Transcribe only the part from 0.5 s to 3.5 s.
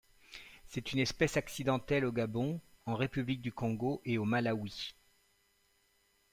C'est une espèce accidentelle au Gabon, en République